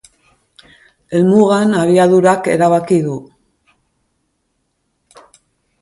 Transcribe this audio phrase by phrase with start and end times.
[1.17, 3.15] Helmugan, abiadurak erabaki du.